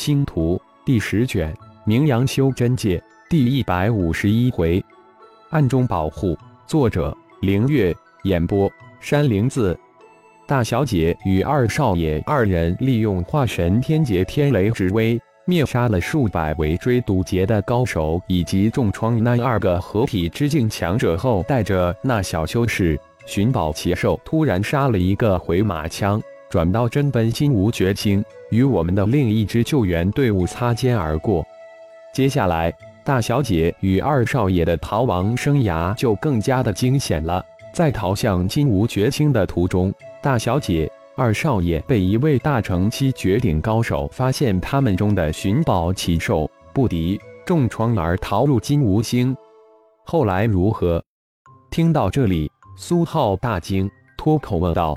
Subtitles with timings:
[0.00, 2.98] 星图第十卷，名扬修真界
[3.28, 4.82] 第一百五十一回，
[5.50, 6.34] 暗中保护。
[6.66, 9.78] 作者：凌月，演播：山灵子。
[10.46, 26.18] 大小姐与二少爷二人利用化神天劫天雷之威，灭杀了数百围追堵截的高手以及重创那二个合体之境强者后，带着那小修士寻宝奇兽，突然杀了一个回马枪，
[26.50, 31.46] 转到真奔金无绝星，与我们的另一支救援队伍擦肩而过。
[32.12, 37.40] 接下来，大小姐与二少爷的逃亡生涯就更加的惊险了。
[37.72, 49.36] 在逃向金无绝星的途中，大小姐、二少爷被一位大成期绝顶高手发现，他们中的寻宝奇兽不敌，重创而逃入金无星。
[50.04, 51.00] 后来如何？
[51.70, 53.88] 听到这里，苏浩大惊，
[54.18, 54.96] 脱口问道：“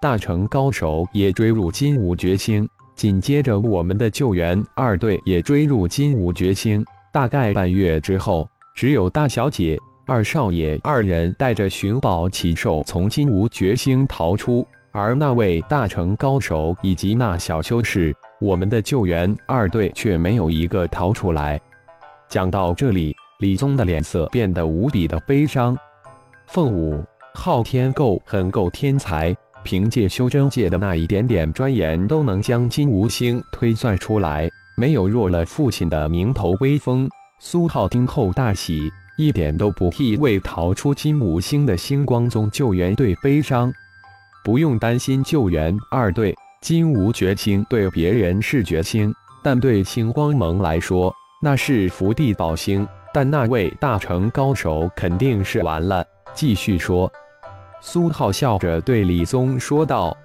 [0.00, 2.68] 大成高手也追入金武绝星？
[2.94, 6.84] 紧接着，我们的救援二队也追入金武绝星。
[7.12, 21.58] 大概半月之后，只有大小姐。”二少爷二人带着寻宝奇兽从金武绝星逃出，而那位大成高手以及那小修士，我们的救援二队却没有一个逃出来。
[22.28, 25.74] 讲到这里，李宗的脸色变得无比的悲伤。
[26.48, 29.34] 凤舞昊天够很够天才，
[29.64, 37.08] 凭借修真界的那一点点钻研，都能将金无星推算出来，没有弱了父亲的名头威风。
[37.40, 38.92] 苏浩听后大喜。
[39.16, 43.72] 一点都不替为逃出金无星的星光宗救援队悲伤，
[44.44, 46.34] 不用担心救援二队。
[46.60, 52.84] 金无绝星对别人是绝星，但对星光盟来说那是福地宝星。
[53.12, 56.04] 但那位大成高手肯定是完了。
[56.34, 57.08] 继续说，
[57.86, 60.16] 苏浩笑着对李宗说道：“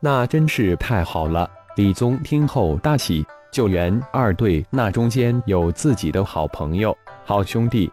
[0.00, 7.90] 那真是太好了。”李宗听后大喜，救援二队那中间有自己的好朋友、好兄弟。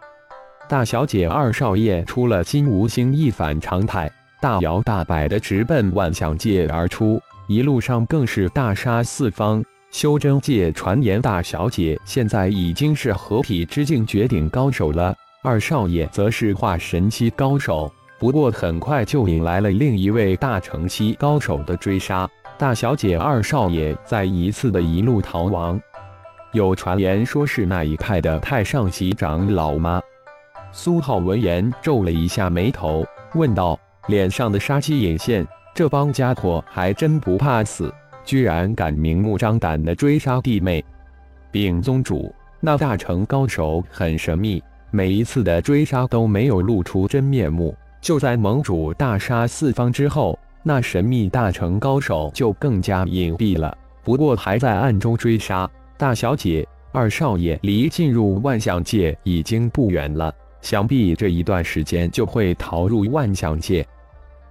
[0.67, 7.17] 大小姐、二少爷出了金无星，一反常态，大摇大摆的直奔万象界而出，
[7.47, 9.63] 一路上更是大杀四方。
[9.89, 17.89] 修真界传言，大小姐现在已经是合体之境绝顶高手了，二少爷则是化神期高手。
[18.19, 25.79] 不过很快就引来了另一位大成期高手的追杀，大小姐、二少爷再一次的一路逃亡。
[26.51, 30.01] 有传言说是那一派的太上级长老吗？
[30.71, 33.05] 苏浩闻言皱了一下眉头，
[33.35, 35.45] 问道：“脸上的杀气隐现，
[35.75, 37.93] 这帮家伙还真不怕死，
[38.25, 40.83] 居然敢明目张胆的追杀弟妹。”
[41.51, 47.75] 禀宗主，那大成高手很神秘，每一次的追杀都没有露出真面目。
[48.07, 53.77] 就在盟主大杀四方之后，那神秘大成高手就更加隐蔽了。
[54.01, 60.33] 不过还在暗中追杀大小姐、二少爷，离进入万象界已经不远了。
[60.61, 63.85] 想必这一段时间就会逃入万象界。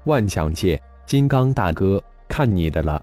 [0.04, 3.02] 万象界，金刚大哥，看你的了。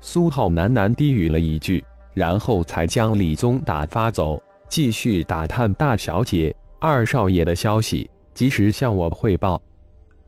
[0.00, 1.84] 苏浩喃喃低语了一句，
[2.14, 9.60] 然后才将李宗打发走，继续打探大小姐、二少爷的消息，及时向我汇报。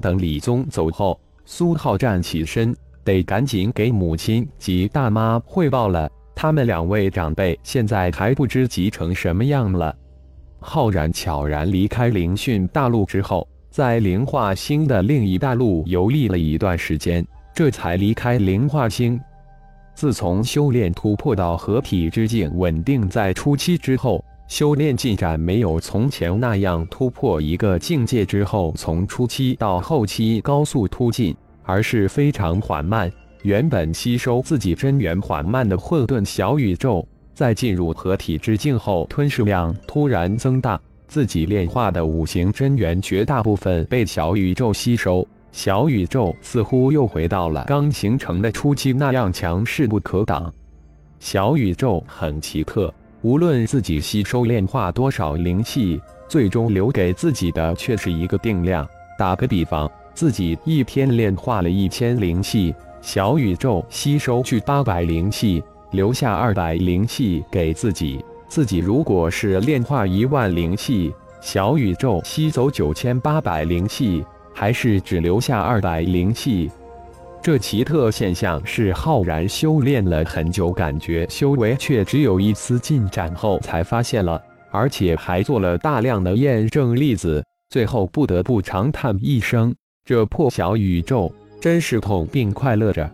[0.01, 2.75] 等李宗走后，苏浩站起身，
[3.05, 6.11] 得赶紧给母亲及大妈汇报了。
[6.35, 9.97] 他们两位长辈现在还不知急成什么样了。
[10.61, 19.21] 浩然悄然离开灵训大陆之后，在灵化星的另一大陆游历了一段时间，这才离开灵化星。
[19.95, 33.11] 自从修炼突破到合体之境稳定在初期之后，修炼进展没有从前那样突破一个境界之后从初期到后期高速突进，而是非常缓慢。
[33.43, 37.07] 原本吸收自己真元缓慢的混沌小宇宙。
[37.35, 50.51] 在进入合体之境后，吞噬量突然增大，自己炼化的五行真元绝大部分被小宇宙吸收，小宇宙似乎又回到了刚形成的初期那样强势不可挡。
[51.21, 52.93] 小宇宙很奇特，
[53.27, 58.89] 无论自己吸收炼化多少灵气，最终留给自己的却是一个定量。
[59.19, 65.61] 打个比方，自己一天炼化了一千灵气，小宇宙吸收去八百灵气。
[65.91, 74.25] 留下二百灵气给自己，自己如果是炼化一万灵气，小宇宙吸走九千八百灵气，
[74.55, 76.71] 还是只留下二百灵气？
[77.47, 87.41] 这奇特现象是浩然修炼了很久，感觉修为却只有一丝进展后才发现了，而且还做了大量的验证例子，
[87.71, 89.73] 最后不得不长叹一声：
[90.05, 93.09] 这破小宇宙真是痛并快乐着。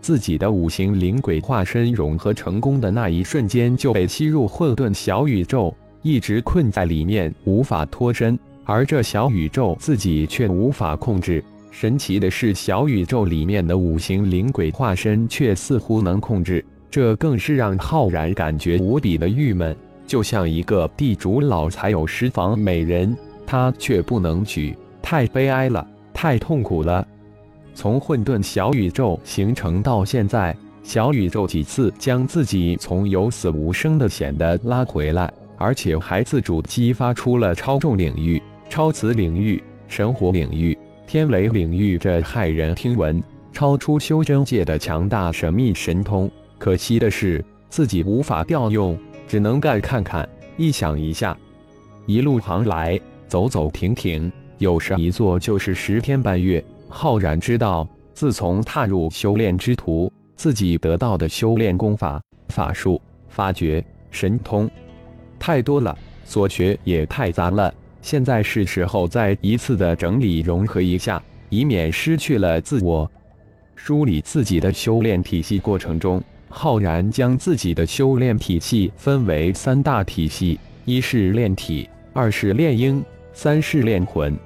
[0.00, 8.38] 自己的五行灵鬼化身融合成功的那一瞬间，就被吸入混沌小宇宙，一直困在里面，无法脱身。
[8.64, 11.42] 而这小宇宙自己却无法控制。
[11.78, 19.76] 神奇的是，小宇宙里面的五行灵鬼化身却似乎能控制，这更是让浩然感觉无比的郁闷。
[20.06, 23.14] 就像一个地主老财有十房美人，
[23.44, 27.06] 他却不能娶，太悲哀了，太痛苦了。
[27.74, 38.42] 从混沌小宇宙形成到现在，小宇宙几次将自己从有死无生的险的拉回来，而且还自主激发出了超重领域。
[38.70, 43.22] 超磁领域、神火领域、天雷领域，这骇人听闻、
[43.52, 46.28] 超出修真界的强大神秘神通。
[46.58, 48.98] 可惜的是，自己无法调用，
[49.28, 51.36] 只能干看看，一想一下。
[52.06, 52.98] 一路航来，
[53.28, 56.62] 走走停停，有时一坐就是十天半月。
[56.88, 64.68] 浩然知道，自从踏入修炼之途，自己得到的修炼功法、法术、法诀、神通
[65.38, 67.72] 太多了，所学也太杂了。
[68.06, 73.10] 现在是时候再一次的整理融合一下，以免失去了自我。
[73.74, 84.38] 梳理自己的修炼体系过程中，浩然将自己的修炼体系分为三大体系：一是炼体，二是炼婴，三是炼魂。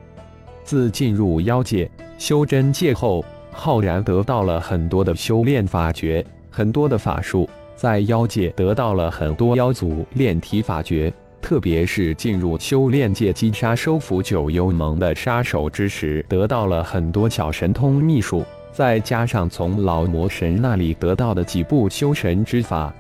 [0.65, 1.87] 自进入妖界、
[2.17, 3.23] 修真界后，
[3.53, 7.47] 浩然得到了很多的修炼法诀，很多的法术，
[7.77, 11.13] 在妖界得到了很多妖族炼体法诀。
[11.43, 22.95] 特别是进入修炼界击杀收服九幽盟的杀手之时，得到了很多小神通秘术，再加上从老魔神那里得到的几部修神之法，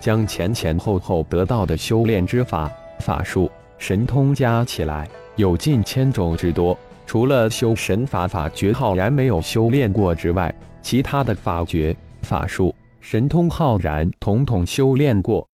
[0.00, 6.76] 将前前后后得到的修炼之法、法术、神通加起来，有近千种之多。
[7.06, 15.47] 除了修神法法诀浩然没有修炼过之外，其他的法诀、法术、神通浩然统统修炼过。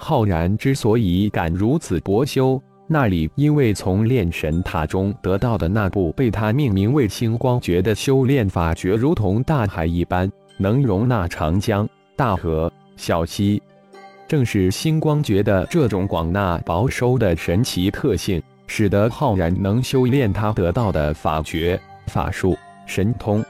[0.00, 11.86] 浩然之所以敢如此博修，那里因为从炼神塔中得到的那部被他命名为星光诀的修炼法诀，如同大海一般，能容纳长江、
[12.16, 13.60] 大河、小溪。
[14.28, 22.56] 正是星光诀的这种广纳保收的神奇特性，使得浩然能修炼他得到的法诀、法术、
[22.86, 23.44] 神通。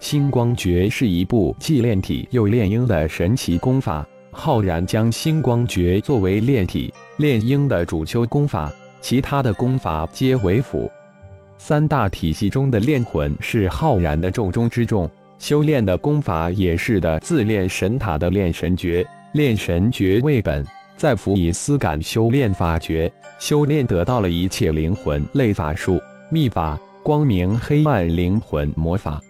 [0.00, 4.06] 星光诀是一部既炼体又炼婴的神奇功法。
[4.34, 8.70] 浩然将星光诀作为炼体、炼婴的主修功法，
[9.00, 10.90] 其他的功法皆为辅。
[11.56, 15.08] 三大体系中的炼魂是浩然的重中之重，
[15.38, 17.18] 修炼的功法也是的。
[17.20, 20.66] 自炼神塔的炼神诀，炼神诀为本，
[20.96, 25.98] 再辅以思感修炼法诀，修炼得到了一切灵魂类法术、
[26.28, 29.20] 秘法、光明、黑暗、灵魂魔法。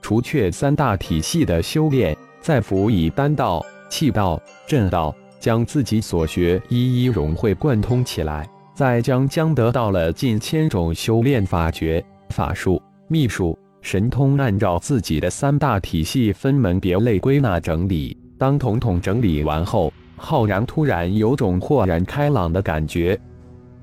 [0.00, 3.64] 除却三大体系的修炼，再辅以丹道。
[3.88, 18.16] 气道、震道，将自己所学一一融会贯通起来，再将将得到了近千种修炼法诀、法术、秘术、神通，按照自己的三大体系分门别类归纳整理。
[18.36, 23.18] 当统统整理完后，浩然突然有种豁然开朗的感觉。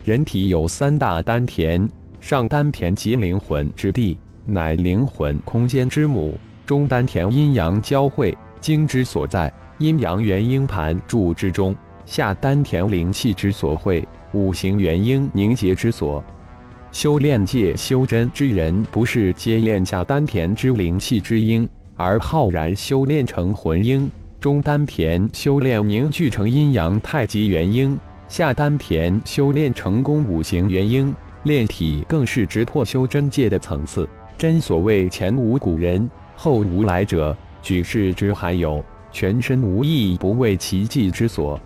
[0.03, 1.87] 人体有三大丹田，
[2.19, 6.33] 上丹田即灵魂之地，乃灵魂空间之母；
[6.65, 9.51] 中丹田阴阳交汇，精之所在。
[9.81, 16.23] 阴阳元婴盘柱之中，下丹田灵气之所会，五行元婴凝结之所。
[16.91, 31.11] 修炼界修真之人，不是皆炼下丹田之灵气之婴，而浩然修炼成魂婴，中丹田修炼凝聚成阴阳太极元婴，下丹田修炼成功五行元婴，
[31.43, 34.07] 炼体更是直破修真界的层次。
[34.37, 38.83] 真所谓前无古人，后无来者，举世之罕有。
[39.11, 41.59] 全身无一不为奇迹之所。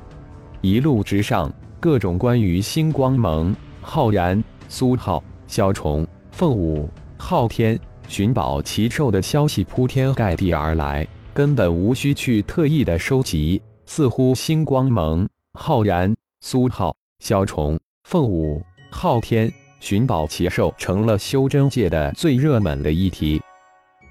[0.62, 13.62] 一路之上，各种关于星光盟、浩然、苏浩、萧崇、凤舞、昊天、寻宝奇兽的消息铺天盖地而来，根本无需去特意的收集。
[13.86, 16.12] 似乎星光盟、浩然、
[16.42, 18.60] 苏浩、萧崇、凤舞、
[18.90, 23.40] 昊天、寻宝奇兽成了修真界的最热门的议题。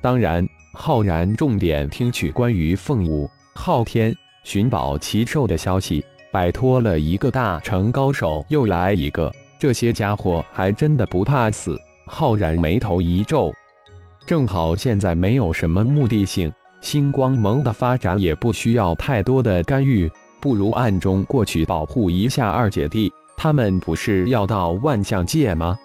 [0.00, 0.46] 当然。
[0.76, 11.80] 浩然重点听取关于凤舞、昊天、寻宝奇兽的消息，摆脱了一个大成高手，又来一个，这些家伙还真的不怕死。
[12.06, 13.54] 浩然眉头一皱，
[14.26, 23.10] 正好现在没有什么目的性，星光盟的发展也不需要太多的干预，不如暗中过去保护一下二姐弟。
[23.36, 25.78] 他们不是要到万象界吗？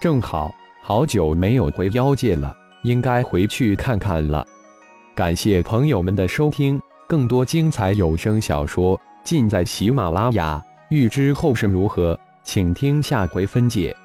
[0.00, 0.52] 正好，
[0.82, 2.56] 好久没有回妖界了。
[2.84, 4.46] 应该回去看看了。
[5.14, 10.62] 感谢朋友们的收听，更多精彩有声小说尽在喜马拉雅。
[10.90, 13.96] 欲知后事如何，请听下回分解。